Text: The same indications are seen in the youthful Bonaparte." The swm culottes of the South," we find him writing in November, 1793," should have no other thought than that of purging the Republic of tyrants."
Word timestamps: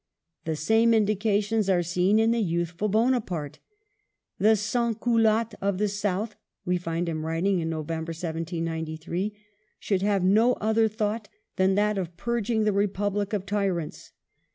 The 0.45 0.55
same 0.55 0.95
indications 0.95 1.69
are 1.69 1.83
seen 1.83 2.17
in 2.17 2.31
the 2.31 2.39
youthful 2.39 2.89
Bonaparte." 2.89 3.59
The 4.39 4.53
swm 4.55 4.99
culottes 4.99 5.53
of 5.61 5.77
the 5.77 5.87
South," 5.87 6.35
we 6.65 6.77
find 6.79 7.07
him 7.07 7.23
writing 7.23 7.59
in 7.59 7.69
November, 7.69 8.09
1793," 8.09 9.35
should 9.79 10.01
have 10.01 10.23
no 10.23 10.53
other 10.53 10.87
thought 10.87 11.29
than 11.57 11.75
that 11.75 11.99
of 11.99 12.17
purging 12.17 12.63
the 12.63 12.73
Republic 12.73 13.31
of 13.31 13.45
tyrants." 13.45 14.11